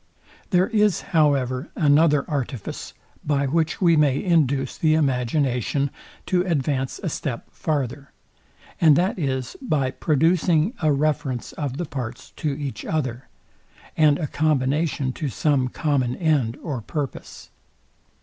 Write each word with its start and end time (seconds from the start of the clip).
There 0.49 0.65
is, 0.69 1.01
however, 1.13 1.69
another 1.75 2.27
artifice, 2.27 2.95
by 3.23 3.45
which 3.45 3.79
we 3.79 3.95
may 3.95 4.23
induce 4.23 4.75
the 4.75 4.95
imagination 4.95 5.91
to 6.25 6.41
advance 6.41 6.99
a 7.03 7.07
step 7.07 7.51
farther; 7.51 8.11
and 8.81 8.95
that 8.95 9.19
is, 9.19 9.55
by 9.61 9.91
producing 9.91 10.73
a 10.81 10.91
reference 10.91 11.51
of 11.51 11.77
the 11.77 11.85
parts 11.85 12.31
to 12.37 12.49
each 12.51 12.83
other, 12.83 13.27
and 13.95 14.17
a 14.17 14.25
combination 14.25 15.13
to 15.13 15.29
some 15.29 15.67
common 15.67 16.15
end 16.15 16.57
or 16.63 16.81
purpose. 16.81 17.51